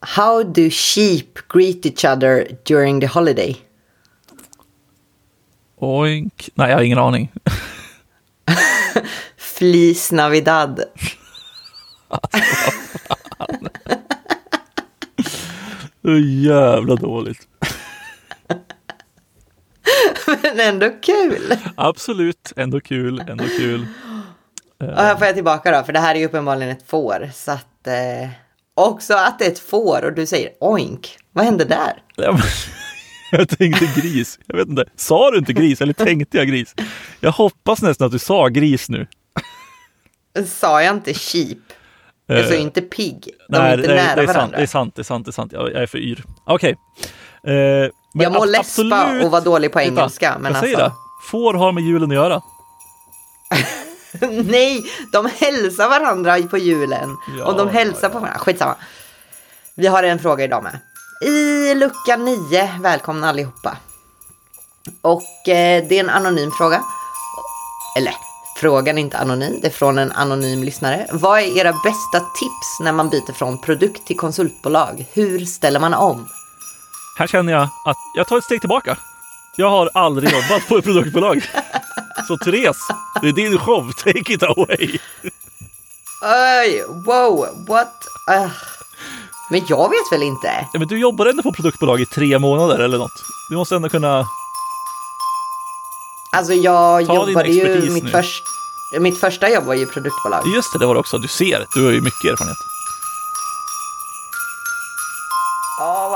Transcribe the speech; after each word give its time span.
How 0.00 0.42
do 0.42 0.70
sheep 0.70 1.38
greet 1.48 1.86
each 1.86 2.04
other 2.04 2.46
during 2.64 3.00
the 3.00 3.06
holiday? 3.06 3.56
Oink. 5.80 6.50
Nej, 6.54 6.70
jag 6.70 6.76
har 6.76 6.82
ingen 6.82 6.98
aning. 6.98 7.32
Flis 9.36 10.12
Navidad. 10.12 10.82
Så 16.02 16.18
jävla 16.18 16.96
dåligt. 16.96 17.48
Men 20.42 20.60
ändå 20.60 20.90
kul. 21.02 21.56
Absolut, 21.76 22.52
ändå 22.56 22.80
kul, 22.80 23.24
ändå 23.28 23.44
kul. 23.44 23.86
Och 24.78 24.86
här 24.86 25.16
får 25.16 25.26
jag 25.26 25.34
tillbaka 25.34 25.78
då, 25.78 25.84
för 25.84 25.92
det 25.92 26.00
här 26.00 26.14
är 26.14 26.18
ju 26.18 26.26
uppenbarligen 26.26 26.70
ett 26.70 26.86
får. 26.86 27.30
Så 27.34 27.52
att, 27.52 27.86
eh, 27.86 28.28
också 28.78 29.14
att 29.14 29.38
det 29.38 29.46
är 29.46 29.50
ett 29.50 29.58
får 29.58 30.04
och 30.04 30.12
du 30.12 30.26
säger 30.26 30.50
oink. 30.60 31.18
Vad 31.32 31.44
hände 31.44 31.64
där? 31.64 32.02
Jag 33.30 33.48
tänkte 33.48 34.00
gris. 34.00 34.38
Jag 34.46 34.56
vet 34.56 34.68
inte. 34.68 34.84
Sa 34.96 35.30
du 35.30 35.38
inte 35.38 35.52
gris 35.52 35.80
eller 35.80 35.92
tänkte 35.92 36.38
jag 36.38 36.48
gris? 36.48 36.74
Jag 37.20 37.32
hoppas 37.32 37.82
nästan 37.82 38.06
att 38.06 38.12
du 38.12 38.18
sa 38.18 38.48
gris 38.48 38.88
nu. 38.88 39.06
Sa 40.46 40.82
jag 40.82 40.94
inte 40.94 41.14
sheep? 41.14 41.58
Jag 42.26 42.46
sa 42.46 42.54
ju 42.54 42.60
inte 42.60 42.80
pigg. 42.80 43.28
De 43.48 43.56
är 43.56 43.78
inte 43.78 43.88
nej, 43.88 43.96
nära 43.96 44.16
det 44.16 44.22
är 44.22 44.26
sant, 44.26 44.36
varandra. 44.36 44.56
det 44.56 44.62
är 44.62 44.66
sant, 44.66 44.94
det 44.94 45.02
är 45.02 45.04
sant, 45.04 45.24
det 45.24 45.30
är 45.30 45.32
sant. 45.32 45.52
Jag, 45.52 45.72
jag 45.72 45.82
är 45.82 45.86
för 45.86 45.98
yr. 45.98 46.24
Okej. 46.46 46.76
Eh, 47.44 47.52
men 47.52 47.90
jag 48.14 48.32
må 48.32 48.44
läspa 48.44 49.24
och 49.24 49.30
vara 49.30 49.40
dålig 49.40 49.72
på 49.72 49.80
engelska. 49.80 50.36
Men 50.40 50.52
jag 50.52 50.60
säger 50.60 50.76
alltså, 50.76 50.88
det. 50.88 51.30
Får 51.30 51.54
har 51.54 51.72
med 51.72 51.84
julen 51.84 52.10
att 52.10 52.14
göra. 52.14 52.42
nej, 54.44 54.84
de 55.12 55.26
hälsar 55.26 55.88
varandra 55.88 56.42
på 56.42 56.58
julen. 56.58 57.16
Ja, 57.38 57.44
och 57.44 57.56
de 57.56 57.68
hälsar 57.68 58.08
på 58.08 58.18
varandra. 58.18 58.38
Skitsamma. 58.38 58.76
Vi 59.74 59.86
har 59.86 60.02
en 60.02 60.18
fråga 60.18 60.44
idag 60.44 60.62
med. 60.62 60.78
I 61.20 61.74
lucka 61.74 62.16
9, 62.16 62.70
välkomna 62.80 63.28
allihopa. 63.28 63.76
Och 65.00 65.48
eh, 65.48 65.84
det 65.88 65.96
är 65.96 66.00
en 66.00 66.10
anonym 66.10 66.50
fråga. 66.50 66.82
Eller, 67.96 68.14
frågan 68.56 68.98
är 68.98 69.02
inte 69.02 69.18
anonym, 69.18 69.58
det 69.60 69.66
är 69.66 69.70
från 69.72 69.98
en 69.98 70.12
anonym 70.12 70.64
lyssnare. 70.64 71.06
Vad 71.12 71.40
är 71.40 71.56
era 71.56 71.72
bästa 71.72 72.20
tips 72.20 72.80
när 72.80 72.92
man 72.92 73.08
byter 73.08 73.32
från 73.32 73.60
produkt 73.60 74.06
till 74.06 74.16
konsultbolag? 74.16 75.06
Hur 75.12 75.44
ställer 75.44 75.80
man 75.80 75.94
om? 75.94 76.28
Här 77.18 77.26
känner 77.26 77.52
jag 77.52 77.62
att 77.62 77.96
jag 78.16 78.28
tar 78.28 78.38
ett 78.38 78.44
steg 78.44 78.60
tillbaka. 78.60 78.98
Jag 79.56 79.70
har 79.70 79.90
aldrig 79.94 80.32
jobbat 80.32 80.68
på 80.68 80.76
ett 80.78 80.84
produktbolag. 80.84 81.42
Så 82.28 82.36
Therese, 82.36 82.88
det 83.22 83.28
är 83.28 83.32
din 83.32 83.58
show. 83.58 83.92
Take 83.92 84.32
it 84.32 84.42
away. 84.42 84.98
Oj, 86.22 86.84
wow, 87.06 87.48
what? 87.68 87.94
Ah. 88.26 88.50
Men 89.50 89.62
jag 89.68 89.90
vet 89.90 90.12
väl 90.12 90.22
inte? 90.22 90.66
Ja, 90.72 90.78
men 90.78 90.88
du 90.88 90.98
jobbar 90.98 91.26
ändå 91.26 91.42
på 91.42 91.52
produktbolag 91.52 92.00
i 92.00 92.06
tre 92.06 92.38
månader 92.38 92.78
eller 92.78 92.98
något. 92.98 93.12
Du 93.50 93.56
måste 93.56 93.76
ändå 93.76 93.88
kunna... 93.88 94.26
Alltså 96.32 96.52
jag 96.52 97.06
Ta 97.06 97.14
jobbade 97.14 97.48
ju, 97.48 97.90
mitt, 97.90 98.10
först, 98.10 98.44
mitt 99.00 99.20
första 99.20 99.50
jobb 99.50 99.64
var 99.64 99.74
ju 99.74 99.86
produktbolag. 99.86 100.42
Just 100.56 100.72
det, 100.72 100.78
det 100.78 100.86
var 100.86 100.94
det 100.94 101.00
också. 101.00 101.18
Du 101.18 101.28
ser, 101.28 101.66
du 101.74 101.84
har 101.84 101.90
ju 101.90 102.00
mycket 102.00 102.24
erfarenhet. 102.24 102.58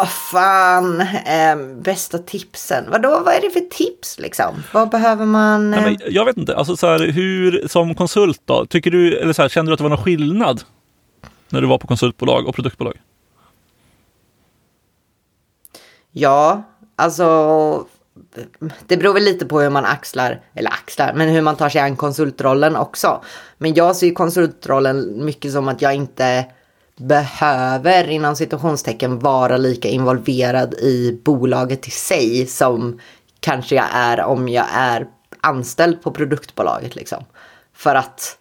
Vad 0.02 0.10
fan. 0.10 1.00
Eh, 1.00 1.56
bästa 1.82 2.18
tipsen. 2.18 2.84
Vadå, 2.90 3.22
vad 3.24 3.34
är 3.34 3.40
det 3.40 3.50
för 3.50 3.60
tips 3.60 4.18
liksom? 4.18 4.62
Vad 4.72 4.90
behöver 4.90 5.26
man? 5.26 5.70
Nej, 5.70 5.78
eh, 5.78 5.84
men 5.84 5.98
jag 6.08 6.24
vet 6.24 6.36
inte, 6.36 6.56
alltså 6.56 6.76
så 6.76 6.86
här, 6.86 6.98
hur 6.98 7.68
som 7.68 7.94
konsult 7.94 8.42
då? 8.44 8.66
Tycker 8.66 8.90
du, 8.90 9.18
eller 9.18 9.32
så 9.32 9.42
här, 9.42 9.48
kände 9.48 9.70
du 9.70 9.72
att 9.72 9.78
det 9.78 9.82
var 9.82 9.88
någon 9.90 10.04
skillnad 10.04 10.62
när 11.48 11.60
du 11.60 11.66
var 11.66 11.78
på 11.78 11.86
konsultbolag 11.86 12.48
och 12.48 12.54
produktbolag? 12.54 13.00
Ja, 16.10 16.62
alltså. 16.96 17.86
Det 18.86 18.96
beror 18.96 19.14
väl 19.14 19.24
lite 19.24 19.46
på 19.46 19.60
hur 19.60 19.70
man 19.70 19.84
axlar, 19.84 20.40
eller 20.54 20.70
axlar, 20.70 21.12
men 21.14 21.28
hur 21.28 21.42
man 21.42 21.56
tar 21.56 21.68
sig 21.68 21.80
an 21.80 21.96
konsultrollen 21.96 22.76
också. 22.76 23.22
Men 23.58 23.74
jag 23.74 23.96
ser 23.96 24.06
ju 24.06 24.12
konsultrollen 24.12 25.24
mycket 25.24 25.52
som 25.52 25.68
att 25.68 25.82
jag 25.82 25.94
inte 25.94 26.46
behöver 27.02 28.08
inom 28.08 28.36
situationstecken 28.36 29.18
vara 29.18 29.56
lika 29.56 29.88
involverad 29.88 30.74
i 30.74 31.20
bolaget 31.24 31.88
i 31.88 31.90
sig 31.90 32.46
som 32.46 33.00
kanske 33.40 33.74
jag 33.74 33.86
är 33.92 34.20
om 34.20 34.48
jag 34.48 34.66
är 34.72 35.06
anställd 35.40 36.02
på 36.02 36.10
produktbolaget 36.10 36.96
liksom. 36.96 37.24
För 37.74 37.94
att, 37.94 38.38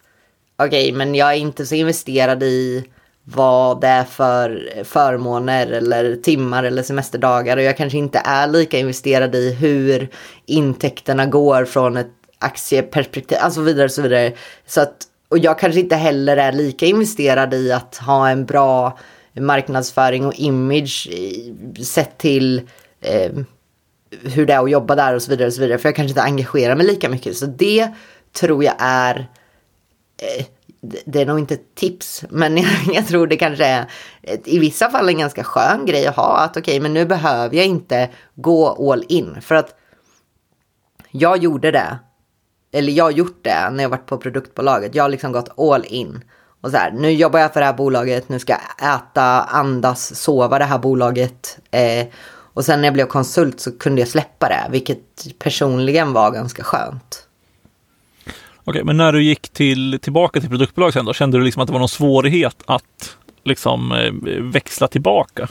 okej, 0.56 0.92
men 0.92 1.14
jag 1.14 1.32
är 1.32 1.36
inte 1.36 1.66
så 1.66 1.74
investerad 1.74 2.42
i 2.42 2.84
vad 3.24 3.80
det 3.80 3.86
är 3.86 4.04
för 4.04 4.72
förmåner 4.84 5.66
eller 5.66 6.16
timmar 6.16 6.64
eller 6.64 6.82
semesterdagar 6.82 7.56
och 7.56 7.62
jag 7.62 7.76
kanske 7.76 7.98
inte 7.98 8.22
är 8.24 8.46
lika 8.46 8.78
investerad 8.78 9.34
i 9.34 9.52
hur 9.52 10.08
intäkterna 10.46 11.26
går 11.26 11.64
från 11.64 11.96
ett 11.96 12.12
aktieperspektiv, 12.38 13.38
alltså 13.40 13.60
vidare 13.60 13.88
så 13.88 14.02
vidare. 14.02 14.32
Så 14.66 14.80
att, 14.80 15.06
och 15.32 15.38
jag 15.38 15.58
kanske 15.58 15.80
inte 15.80 15.96
heller 15.96 16.36
är 16.36 16.52
lika 16.52 16.86
investerad 16.86 17.54
i 17.54 17.72
att 17.72 17.96
ha 17.96 18.28
en 18.28 18.44
bra 18.46 18.98
marknadsföring 19.40 20.26
och 20.26 20.34
image 20.34 21.08
sett 21.84 22.18
till 22.18 22.58
eh, 23.00 23.32
hur 24.22 24.46
det 24.46 24.52
är 24.52 24.62
att 24.64 24.70
jobba 24.70 24.94
där 24.94 25.14
och 25.14 25.22
så 25.22 25.30
vidare 25.30 25.46
och 25.46 25.52
så 25.54 25.60
vidare. 25.60 25.78
För 25.78 25.88
jag 25.88 25.96
kanske 25.96 26.10
inte 26.10 26.22
engagerar 26.22 26.74
mig 26.74 26.86
lika 26.86 27.08
mycket. 27.08 27.36
Så 27.36 27.46
det 27.46 27.88
tror 28.32 28.64
jag 28.64 28.74
är 28.78 29.28
eh, 30.22 30.44
det- 31.04 31.20
är 31.20 31.26
nog 31.26 31.38
inte 31.38 31.54
ett 31.54 31.74
tips, 31.74 32.24
men 32.30 32.56
jag, 32.58 32.70
jag 32.92 33.06
tror 33.06 33.26
det 33.26 33.36
kanske 33.36 33.64
är 33.66 33.86
ett, 34.22 34.48
i 34.48 34.58
vissa 34.58 34.90
fall 34.90 35.08
en 35.08 35.18
ganska 35.18 35.44
skön 35.44 35.86
grej 35.86 36.06
att 36.06 36.16
ha. 36.16 36.36
Att 36.38 36.56
okej, 36.56 36.80
men 36.80 36.94
nu 36.94 37.04
behöver 37.06 37.56
jag 37.56 37.66
inte 37.66 38.10
gå 38.34 38.90
all 38.92 39.04
in. 39.08 39.40
För 39.40 39.54
att 39.54 39.74
jag 41.10 41.38
gjorde 41.42 41.70
det, 41.70 41.98
eller 42.72 42.92
jag 42.92 43.04
har 43.04 43.10
gjort 43.10 43.38
det 43.42 43.70
när 43.70 43.82
jag 43.82 43.90
varit 43.90 44.06
på 44.06 44.18
produktbolaget. 44.18 44.94
Jag 44.94 45.04
har 45.04 45.08
liksom 45.08 45.32
gått 45.32 45.58
all 45.58 45.84
in. 45.84 46.24
Och 46.60 46.70
så 46.70 46.76
här, 46.76 46.90
nu 46.90 47.12
jobbar 47.12 47.40
jag 47.40 47.52
för 47.52 47.60
det 47.60 47.66
här 47.66 47.72
bolaget, 47.72 48.28
nu 48.28 48.38
ska 48.38 48.52
jag 48.52 48.94
äta, 48.94 49.42
andas, 49.42 50.14
sova 50.20 50.58
det 50.58 50.64
här 50.64 50.78
bolaget. 50.78 51.58
Eh, 51.70 52.06
och 52.54 52.64
sen 52.64 52.80
när 52.80 52.86
jag 52.86 52.94
blev 52.94 53.06
konsult 53.06 53.60
så 53.60 53.78
kunde 53.78 54.00
jag 54.00 54.08
släppa 54.08 54.48
det, 54.48 54.66
vilket 54.70 55.38
personligen 55.38 56.12
var 56.12 56.30
ganska 56.30 56.64
skönt. 56.64 57.26
Okej, 58.64 58.84
men 58.84 58.96
när 58.96 59.12
du 59.12 59.22
gick 59.22 59.48
till, 59.48 59.98
tillbaka 60.02 60.40
till 60.40 60.48
produktbolag 60.48 60.92
sen 60.92 61.04
då, 61.04 61.12
kände 61.12 61.38
du 61.38 61.44
liksom 61.44 61.62
att 61.62 61.66
det 61.66 61.72
var 61.72 61.80
någon 61.80 61.88
svårighet 61.88 62.56
att 62.66 63.16
liksom 63.44 63.92
eh, 63.92 64.42
växla 64.42 64.88
tillbaka? 64.88 65.48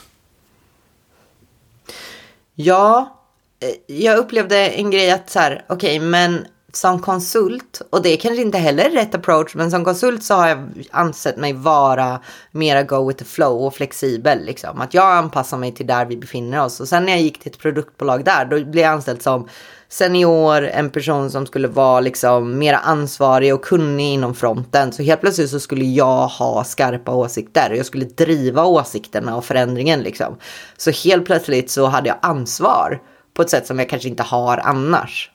Ja, 2.54 3.18
eh, 3.60 3.96
jag 3.96 4.18
upplevde 4.18 4.68
en 4.68 4.90
grej 4.90 5.10
att 5.10 5.30
så 5.30 5.38
här, 5.38 5.64
okej, 5.68 5.98
men 5.98 6.46
som 6.76 7.00
konsult, 7.00 7.82
och 7.90 8.02
det 8.02 8.08
är 8.08 8.16
kanske 8.16 8.42
inte 8.42 8.58
heller 8.58 8.90
rätt 8.90 9.14
approach, 9.14 9.54
men 9.54 9.70
som 9.70 9.84
konsult 9.84 10.24
så 10.24 10.34
har 10.34 10.48
jag 10.48 10.72
ansett 10.90 11.36
mig 11.36 11.52
vara 11.52 12.20
mera 12.50 12.82
go 12.82 13.08
with 13.08 13.18
the 13.18 13.24
flow 13.24 13.66
och 13.66 13.74
flexibel. 13.74 14.44
Liksom. 14.44 14.80
Att 14.80 14.94
jag 14.94 15.16
anpassar 15.16 15.56
mig 15.56 15.72
till 15.72 15.86
där 15.86 16.04
vi 16.04 16.16
befinner 16.16 16.64
oss. 16.64 16.80
Och 16.80 16.88
sen 16.88 17.04
när 17.04 17.12
jag 17.12 17.20
gick 17.20 17.40
till 17.40 17.52
ett 17.52 17.58
produktbolag 17.58 18.24
där, 18.24 18.44
då 18.44 18.64
blev 18.64 18.84
jag 18.84 18.92
anställd 18.92 19.22
som 19.22 19.48
senior, 19.88 20.62
en 20.62 20.90
person 20.90 21.30
som 21.30 21.46
skulle 21.46 21.68
vara 21.68 22.00
liksom 22.00 22.58
mera 22.58 22.78
ansvarig 22.78 23.54
och 23.54 23.64
kunnig 23.64 24.14
inom 24.14 24.34
fronten. 24.34 24.92
Så 24.92 25.02
helt 25.02 25.20
plötsligt 25.20 25.50
så 25.50 25.60
skulle 25.60 25.84
jag 25.84 26.26
ha 26.26 26.64
skarpa 26.64 27.14
åsikter 27.14 27.70
och 27.70 27.76
jag 27.76 27.86
skulle 27.86 28.04
driva 28.04 28.64
åsikterna 28.64 29.36
och 29.36 29.44
förändringen 29.44 30.00
liksom. 30.00 30.36
Så 30.76 30.90
helt 30.90 31.26
plötsligt 31.26 31.70
så 31.70 31.86
hade 31.86 32.08
jag 32.08 32.18
ansvar 32.22 33.00
på 33.34 33.42
ett 33.42 33.50
sätt 33.50 33.66
som 33.66 33.78
jag 33.78 33.88
kanske 33.88 34.08
inte 34.08 34.22
har 34.22 34.58
annars. 34.58 35.31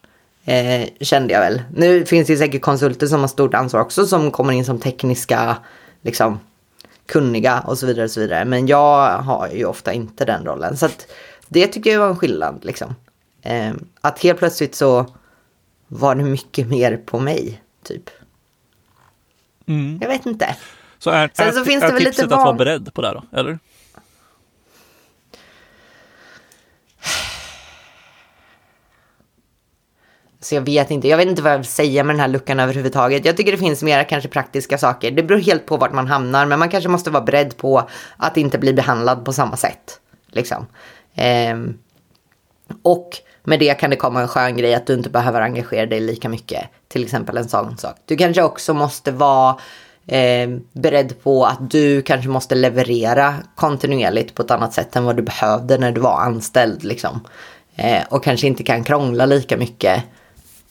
Eh, 0.48 0.90
kände 1.02 1.34
jag 1.34 1.40
väl. 1.42 1.62
Nu 1.76 2.06
finns 2.06 2.28
det 2.28 2.38
säkert 2.38 2.62
konsulter 2.62 3.08
som 3.08 3.20
har 3.22 3.28
stort 3.28 3.54
ansvar 3.54 3.82
också 3.82 4.06
som 4.06 4.32
kommer 4.32 4.54
in 4.54 4.66
som 4.66 4.80
tekniska, 4.80 5.58
liksom 6.02 6.40
kunniga 7.06 7.60
och 7.60 7.78
så 7.78 7.86
vidare 7.86 8.06
och 8.06 8.12
så 8.12 8.20
vidare. 8.20 8.46
Men 8.46 8.68
jag 8.68 9.18
har 9.18 9.48
ju 9.48 9.66
ofta 9.66 9.94
inte 9.94 10.26
den 10.26 10.46
rollen. 10.46 10.78
Så 10.78 10.90
det 11.48 11.68
tycker 11.68 11.92
jag 11.92 12.00
var 12.00 12.08
en 12.08 12.16
skillnad 12.18 12.60
liksom. 12.66 12.96
Eh, 13.42 13.72
att 14.02 14.20
helt 14.20 14.40
plötsligt 14.40 14.76
så 14.76 15.06
var 15.88 16.16
det 16.16 16.24
mycket 16.24 16.68
mer 16.68 16.98
på 16.98 17.20
mig, 17.20 17.62
typ. 17.84 18.10
Mm. 19.66 19.98
Jag 20.02 20.10
vet 20.10 20.26
inte. 20.26 20.56
Så 21.00 21.10
är, 21.10 21.30
Sen 21.34 21.48
är, 21.48 21.52
så 21.52 21.66
finns 21.66 21.84
är 21.84 21.88
det 21.88 21.94
väl 21.94 22.04
tipset 22.06 22.24
lite 22.24 22.26
att 22.36 22.40
vara 22.40 22.46
van- 22.46 22.58
beredd 22.58 22.94
på 22.94 23.02
det 23.02 23.14
då, 23.14 23.38
eller? 23.40 23.60
Så 30.42 30.56
jag 30.56 30.62
vet 30.62 30.92
inte, 30.92 31.08
jag 31.08 31.18
vet 31.18 31.28
inte 31.28 31.42
vad 31.42 31.52
jag 31.52 31.58
vill 31.58 31.68
säga 31.68 32.04
med 32.04 32.16
den 32.16 32.20
här 32.20 32.28
luckan 32.28 32.60
överhuvudtaget. 32.60 33.26
Jag 33.26 33.38
tycker 33.38 33.52
det 33.52 33.58
finns 33.58 33.84
mera 33.84 34.04
kanske 34.04 34.30
praktiska 34.30 34.78
saker. 34.78 35.12
Det 35.12 35.24
beror 35.24 35.40
helt 35.40 35.66
på 35.66 35.78
vart 35.78 35.94
man 35.94 36.08
hamnar, 36.08 36.46
men 36.46 36.60
man 36.60 36.70
kanske 36.70 36.90
måste 36.90 37.10
vara 37.10 37.24
beredd 37.24 37.58
på 37.58 37.90
att 38.18 38.38
inte 38.38 38.58
bli 38.58 38.74
behandlad 38.74 39.26
på 39.26 39.34
samma 39.34 39.58
sätt. 39.58 40.00
Liksom. 40.28 40.66
Ehm, 41.16 41.78
och 42.82 43.10
med 43.44 43.60
det 43.60 43.74
kan 43.80 43.90
det 43.90 43.96
komma 43.96 44.22
en 44.22 44.28
skön 44.28 44.58
grej 44.58 44.74
att 44.74 44.88
du 44.88 44.94
inte 44.94 45.10
behöver 45.10 45.42
engagera 45.42 45.86
dig 45.86 46.00
lika 46.00 46.30
mycket. 46.30 46.66
Till 46.88 47.04
exempel 47.04 47.38
en 47.38 47.50
sån 47.50 47.78
sak. 47.78 47.96
Du 48.06 48.18
kanske 48.18 48.44
också 48.44 48.74
måste 48.74 49.12
vara 49.12 49.58
eh, 50.08 50.50
beredd 50.72 51.24
på 51.24 51.46
att 51.46 51.72
du 51.72 52.02
kanske 52.02 52.30
måste 52.30 52.56
leverera 52.56 53.36
kontinuerligt 53.56 54.36
på 54.36 54.42
ett 54.42 54.52
annat 54.52 54.74
sätt 54.74 54.96
än 54.96 55.06
vad 55.06 55.16
du 55.16 55.24
behövde 55.24 55.78
när 55.78 55.92
du 55.92 56.02
var 56.02 56.20
anställd. 56.20 56.84
Liksom. 56.84 57.20
Eh, 57.76 58.04
och 58.10 58.24
kanske 58.24 58.48
inte 58.48 58.64
kan 58.64 58.84
krångla 58.84 59.26
lika 59.26 59.58
mycket. 59.58 60.04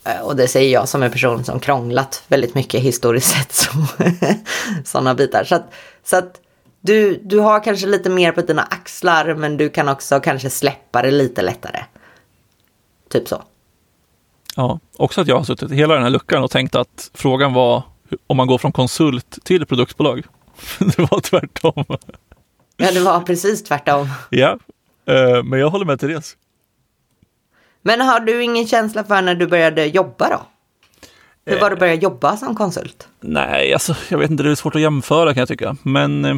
Eh, 0.06 0.20
och 0.20 0.36
det 0.36 0.48
säger 0.48 0.72
jag 0.72 0.88
som 0.88 1.02
en 1.02 1.10
person 1.10 1.44
som 1.44 1.60
krånglat 1.60 2.22
väldigt 2.28 2.54
mycket 2.54 2.80
historiskt 2.80 3.28
sett. 3.36 3.68
Sådana 4.84 5.14
bitar. 5.14 5.44
Så 5.44 5.54
att, 5.54 5.74
så 6.04 6.16
att 6.16 6.40
du, 6.80 7.20
du 7.24 7.38
har 7.38 7.60
kanske 7.60 7.86
lite 7.86 8.10
mer 8.10 8.32
på 8.32 8.40
dina 8.40 8.62
axlar 8.62 9.34
men 9.34 9.56
du 9.56 9.68
kan 9.68 9.88
också 9.88 10.20
kanske 10.20 10.50
släppa 10.50 11.02
det 11.02 11.10
lite 11.10 11.42
lättare. 11.42 11.84
Typ 13.10 13.28
så. 13.28 13.42
Ja, 14.56 14.80
också 14.96 15.20
att 15.20 15.28
jag 15.28 15.36
har 15.36 15.44
suttit 15.44 15.70
hela 15.70 15.94
den 15.94 16.02
här 16.02 16.10
luckan 16.10 16.42
och 16.42 16.50
tänkt 16.50 16.74
att 16.74 17.10
frågan 17.14 17.52
var 17.52 17.82
om 18.26 18.36
man 18.36 18.46
går 18.46 18.58
från 18.58 18.72
konsult 18.72 19.38
till 19.44 19.66
produktbolag. 19.66 20.24
det 20.78 20.98
var 20.98 21.20
tvärtom. 21.20 21.84
Ja, 22.76 22.92
det 22.92 23.00
var 23.00 23.20
precis 23.20 23.64
tvärtom. 23.64 24.08
ja, 24.30 24.58
eh, 25.06 25.42
men 25.44 25.60
jag 25.60 25.70
håller 25.70 25.84
med 25.84 26.00
Therese. 26.00 26.36
Men 27.86 28.00
har 28.00 28.20
du 28.20 28.42
ingen 28.42 28.66
känsla 28.66 29.04
för 29.04 29.22
när 29.22 29.34
du 29.34 29.46
började 29.46 29.86
jobba 29.86 30.28
då? 30.28 30.46
Hur 31.44 31.60
var 31.60 31.70
det 31.70 31.74
att 31.74 31.80
börja 31.80 31.94
jobba 31.94 32.36
som 32.36 32.54
konsult? 32.54 33.08
Nej, 33.20 33.72
alltså 33.72 33.96
jag 34.08 34.18
vet 34.18 34.30
inte, 34.30 34.42
det 34.42 34.50
är 34.50 34.54
svårt 34.54 34.74
att 34.74 34.80
jämföra 34.80 35.34
kan 35.34 35.40
jag 35.40 35.48
tycka. 35.48 35.76
Men, 35.82 36.24
eh, 36.24 36.36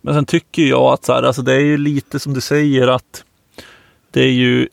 men 0.00 0.14
sen 0.14 0.26
tycker 0.26 0.62
jag 0.62 0.82
att 0.82 1.04
så 1.04 1.12
här, 1.12 1.22
alltså 1.22 1.42
det 1.42 1.52
är 1.52 1.60
ju 1.60 1.76
lite 1.76 2.20
som 2.20 2.34
du 2.34 2.40
säger 2.40 2.88
att 2.88 3.24
det 4.10 4.20
är 4.20 4.32
ju 4.32 4.68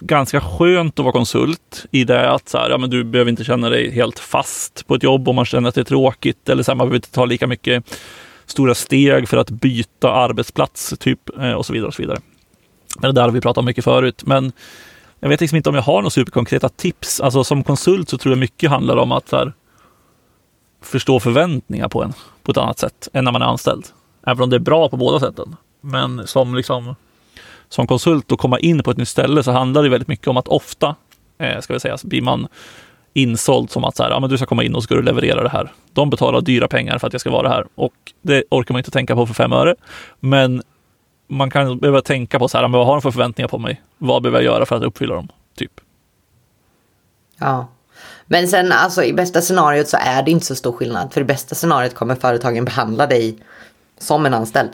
ganska 0.00 0.40
skönt 0.40 0.98
att 0.98 1.04
vara 1.04 1.12
konsult 1.12 1.86
i 1.90 2.04
det 2.04 2.30
att 2.30 2.48
så 2.48 2.58
här, 2.58 2.70
ja, 2.70 2.78
men 2.78 2.90
du 2.90 3.04
behöver 3.04 3.30
inte 3.30 3.44
känna 3.44 3.68
dig 3.68 3.90
helt 3.90 4.18
fast 4.18 4.86
på 4.86 4.94
ett 4.94 5.02
jobb 5.02 5.28
om 5.28 5.36
man 5.36 5.44
känner 5.44 5.68
att 5.68 5.74
det 5.74 5.80
är 5.80 5.84
tråkigt 5.84 6.48
eller 6.48 6.62
så 6.62 6.70
här, 6.70 6.76
man 6.76 6.86
behöver 6.86 6.96
inte 6.96 7.12
ta 7.12 7.24
lika 7.24 7.46
mycket 7.46 7.84
stora 8.46 8.74
steg 8.74 9.28
för 9.28 9.36
att 9.36 9.50
byta 9.50 10.12
arbetsplats 10.12 10.94
typ 10.98 11.38
eh, 11.38 11.52
och 11.52 11.66
så 11.66 11.72
vidare 11.72 11.88
och 11.88 11.94
så 11.94 12.02
vidare. 12.02 12.20
Men 13.00 13.14
det 13.14 13.20
där 13.20 13.22
har 13.22 13.30
vi 13.30 13.40
pratat 13.40 13.58
om 13.58 13.64
mycket 13.64 13.84
förut. 13.84 14.22
Men 14.26 14.52
jag 15.20 15.28
vet 15.28 15.40
liksom 15.40 15.56
inte 15.56 15.68
om 15.68 15.74
jag 15.74 15.82
har 15.82 15.94
några 15.94 16.10
superkonkreta 16.10 16.68
tips. 16.68 17.20
Alltså 17.20 17.44
som 17.44 17.64
konsult 17.64 18.08
så 18.08 18.18
tror 18.18 18.32
jag 18.32 18.38
mycket 18.38 18.70
handlar 18.70 18.96
om 18.96 19.12
att 19.12 19.32
här, 19.32 19.52
förstå 20.82 21.20
förväntningar 21.20 21.88
på 21.88 22.02
en 22.02 22.12
på 22.42 22.50
ett 22.50 22.56
annat 22.56 22.78
sätt 22.78 23.08
än 23.12 23.24
när 23.24 23.32
man 23.32 23.42
är 23.42 23.46
anställd. 23.46 23.86
Även 24.26 24.42
om 24.42 24.50
det 24.50 24.56
är 24.56 24.60
bra 24.60 24.88
på 24.88 24.96
båda 24.96 25.20
sätten. 25.20 25.56
Men 25.80 26.26
som 26.26 26.54
liksom 26.54 26.94
som 27.68 27.86
konsult 27.86 28.32
och 28.32 28.38
komma 28.38 28.58
in 28.58 28.82
på 28.82 28.90
ett 28.90 28.96
nytt 28.96 29.08
ställe 29.08 29.42
så 29.42 29.52
handlar 29.52 29.82
det 29.82 29.88
väldigt 29.88 30.08
mycket 30.08 30.28
om 30.28 30.36
att 30.36 30.48
ofta, 30.48 30.96
eh, 31.38 31.60
ska 31.60 31.72
vi 31.72 31.80
säga, 31.80 31.98
så 31.98 32.06
blir 32.06 32.22
man 32.22 32.48
insåld 33.14 33.70
som 33.70 33.84
att 33.84 33.96
så 33.96 34.02
här, 34.02 34.10
ja, 34.10 34.20
men 34.20 34.30
du 34.30 34.36
ska 34.36 34.46
komma 34.46 34.64
in 34.64 34.74
och 34.74 34.82
ska 34.82 34.94
du 34.94 35.02
leverera 35.02 35.42
det 35.42 35.48
här. 35.48 35.72
De 35.92 36.10
betalar 36.10 36.40
dyra 36.40 36.68
pengar 36.68 36.98
för 36.98 37.06
att 37.06 37.12
jag 37.12 37.20
ska 37.20 37.30
vara 37.30 37.48
här 37.48 37.66
och 37.74 37.94
det 38.22 38.44
orkar 38.50 38.74
man 38.74 38.80
inte 38.80 38.90
tänka 38.90 39.14
på 39.14 39.26
för 39.26 39.34
fem 39.34 39.52
öre. 39.52 39.74
Men 40.20 40.62
man 41.28 41.50
kan 41.50 41.78
behöva 41.78 42.00
tänka 42.00 42.38
på 42.38 42.48
så 42.48 42.58
här, 42.58 42.64
men 42.64 42.72
vad 42.78 42.86
har 42.86 42.94
de 42.94 43.02
för 43.02 43.10
förväntningar 43.10 43.48
på 43.48 43.58
mig? 43.58 43.82
Vad 43.98 44.22
behöver 44.22 44.38
jag 44.38 44.54
göra 44.54 44.66
för 44.66 44.76
att 44.76 44.82
uppfylla 44.82 45.14
dem? 45.14 45.28
Typ. 45.54 45.80
Ja. 47.38 47.68
Men 48.26 48.48
sen 48.48 48.72
alltså 48.72 49.04
i 49.04 49.12
bästa 49.12 49.40
scenariot 49.40 49.88
så 49.88 49.96
är 50.00 50.22
det 50.22 50.30
inte 50.30 50.46
så 50.46 50.54
stor 50.54 50.72
skillnad. 50.72 51.12
För 51.12 51.20
i 51.20 51.24
bästa 51.24 51.54
scenariot 51.54 51.94
kommer 51.94 52.14
företagen 52.14 52.64
behandla 52.64 53.06
dig 53.06 53.38
som 53.98 54.26
en 54.26 54.34
anställd. 54.34 54.70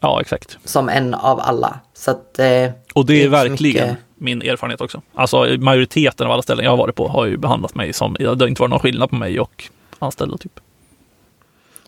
Ja, 0.00 0.20
exakt. 0.20 0.58
Som 0.64 0.88
en 0.88 1.14
av 1.14 1.40
alla. 1.40 1.80
Så 1.94 2.10
att, 2.10 2.38
eh, 2.38 2.70
och 2.94 3.06
det 3.06 3.22
är, 3.22 3.28
verkligen 3.28 3.88
mycket... 3.88 4.04
min 4.14 4.42
erfarenhet 4.42 4.80
också. 4.80 5.02
Alltså 5.14 5.46
majoriteten 5.58 6.26
av 6.26 6.32
alla 6.32 6.42
ställen 6.42 6.64
jag 6.64 6.72
har 6.72 6.78
varit 6.78 6.94
på 6.94 7.08
har 7.08 7.26
ju 7.26 7.36
behandlat 7.36 7.74
mig 7.74 7.92
som, 7.92 8.16
det 8.18 8.26
har 8.26 8.46
inte 8.46 8.62
varit 8.62 8.70
någon 8.70 8.80
skillnad 8.80 9.10
på 9.10 9.16
mig 9.16 9.40
och 9.40 9.64
anställda 9.98 10.38
typ. 10.38 10.60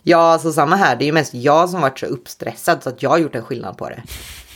Ja, 0.08 0.19
alltså 0.32 0.53
samma 0.53 0.76
här. 0.76 0.97
Det 0.97 1.05
är 1.05 1.06
ju 1.06 1.12
mest 1.12 1.35
jag 1.35 1.70
som 1.70 1.81
varit 1.81 1.99
så 1.99 2.06
uppstressad 2.06 2.82
så 2.82 2.88
att 2.88 3.03
jag 3.03 3.11
har 3.11 3.19
gjort 3.19 3.35
en 3.35 3.43
skillnad 3.44 3.76
på 3.76 3.88
det. 3.88 4.03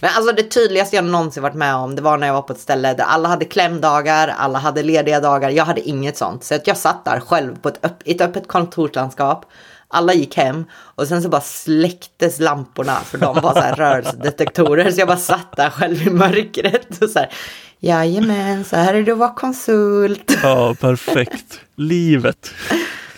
Men 0.01 0.11
alltså 0.15 0.33
det 0.33 0.43
tydligaste 0.43 0.97
jag 0.97 1.05
någonsin 1.05 1.43
varit 1.43 1.55
med 1.55 1.75
om, 1.75 1.97
det 1.97 2.03
var 2.03 2.19
när 2.19 2.27
jag 2.27 2.35
var 2.35 2.43
på 2.43 2.53
ett 2.53 2.61
ställe 2.61 2.95
där 2.95 3.05
alla 3.05 3.29
hade 3.29 3.45
klämdagar, 3.45 4.29
alla 4.29 4.59
hade 4.59 4.83
lediga 4.83 5.21
dagar. 5.21 5.51
Jag 5.51 5.65
hade 5.65 5.81
inget 5.81 6.17
sånt. 6.17 6.45
Så 6.45 6.55
att 6.55 6.67
jag 6.67 6.77
satt 6.77 7.05
där 7.05 7.21
själv 7.21 7.57
på 7.57 7.69
ett, 7.69 7.85
öpp 7.85 8.03
ett 8.05 8.21
öppet 8.21 8.49
kontorslandskap. 8.49 9.45
Alla 9.89 10.15
gick 10.15 10.37
hem 10.37 10.65
och 10.73 11.09
sen 11.09 11.23
så 11.23 11.29
bara 11.29 11.41
släcktes 11.41 12.41
lamporna 12.41 12.95
för 12.95 13.19
de 13.19 13.41
var 13.41 13.53
så 13.53 13.61
här 13.61 13.77
rörelsedetektorer. 13.77 14.91
Så 14.91 15.01
jag 15.01 15.09
bara 15.09 15.19
satt 15.19 15.57
där 15.57 15.71
själv 15.71 16.07
i 16.07 16.11
mörkret 16.11 17.03
och 17.03 17.11
så 17.11 17.19
här. 17.19 17.33
Jajamän, 17.79 18.65
så 18.65 18.77
här 18.77 18.95
är 18.95 19.03
det 19.03 19.13
att 19.13 19.19
vara 19.19 19.35
konsult. 19.35 20.39
Ja, 20.43 20.75
perfekt. 20.81 21.61
Livet. 21.77 22.51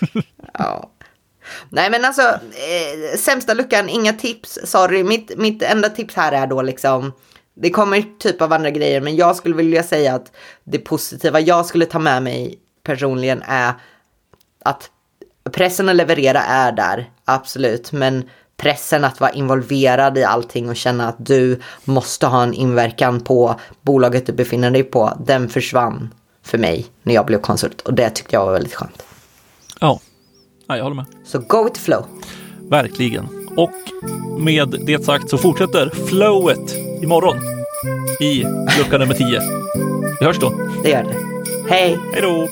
ja. 0.58 0.91
Nej 1.68 1.90
men 1.90 2.04
alltså, 2.04 2.22
eh, 2.22 3.18
sämsta 3.18 3.54
luckan, 3.54 3.88
inga 3.88 4.12
tips, 4.12 4.58
sorry. 4.64 5.04
Mitt, 5.04 5.38
mitt 5.38 5.62
enda 5.62 5.88
tips 5.88 6.14
här 6.14 6.32
är 6.32 6.46
då 6.46 6.62
liksom, 6.62 7.12
det 7.54 7.70
kommer 7.70 8.04
typ 8.18 8.42
av 8.42 8.52
andra 8.52 8.70
grejer, 8.70 9.00
men 9.00 9.16
jag 9.16 9.36
skulle 9.36 9.54
vilja 9.54 9.82
säga 9.82 10.14
att 10.14 10.32
det 10.64 10.78
positiva 10.78 11.40
jag 11.40 11.66
skulle 11.66 11.86
ta 11.86 11.98
med 11.98 12.22
mig 12.22 12.58
personligen 12.82 13.42
är 13.46 13.74
att 14.64 14.90
pressen 15.52 15.88
att 15.88 15.96
leverera 15.96 16.42
är 16.42 16.72
där, 16.72 17.10
absolut, 17.24 17.92
men 17.92 18.30
pressen 18.56 19.04
att 19.04 19.20
vara 19.20 19.30
involverad 19.30 20.18
i 20.18 20.24
allting 20.24 20.68
och 20.68 20.76
känna 20.76 21.08
att 21.08 21.26
du 21.26 21.60
måste 21.84 22.26
ha 22.26 22.42
en 22.42 22.54
inverkan 22.54 23.20
på 23.20 23.60
bolaget 23.80 24.26
du 24.26 24.32
befinner 24.32 24.70
dig 24.70 24.82
på, 24.82 25.12
den 25.26 25.48
försvann 25.48 26.14
för 26.42 26.58
mig 26.58 26.86
när 27.02 27.14
jag 27.14 27.26
blev 27.26 27.40
konsult 27.40 27.80
och 27.80 27.94
det 27.94 28.10
tyckte 28.10 28.36
jag 28.36 28.44
var 28.44 28.52
väldigt 28.52 28.74
skönt. 28.74 29.02
Ja, 29.80 30.00
Ja, 30.72 30.76
jag 30.76 30.84
håller 30.84 30.96
med. 30.96 31.04
Så 31.24 31.38
go 31.38 31.64
with 31.64 31.80
flow. 31.80 32.04
Verkligen. 32.68 33.28
Och 33.56 33.70
med 34.38 34.80
det 34.86 35.04
sagt 35.04 35.30
så 35.30 35.38
fortsätter 35.38 35.90
flowet 36.06 36.74
imorgon 37.02 37.36
i 38.20 38.44
lucka 38.78 38.98
nummer 38.98 39.14
10. 39.14 39.40
Vi 40.20 40.26
hörs 40.26 40.38
då. 40.38 40.52
Det 40.82 40.90
gör 40.90 41.02
det. 41.02 41.14
Hej! 41.68 41.98
Hej 42.12 42.22
då! 42.22 42.48